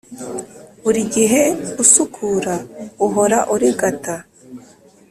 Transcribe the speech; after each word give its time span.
buri 0.83 1.01
gihe 1.15 1.41
usukura, 1.83 2.55
uhora 3.05 3.37
urigata, 3.53 4.15